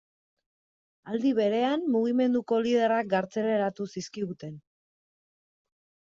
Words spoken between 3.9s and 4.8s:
zizkiguten.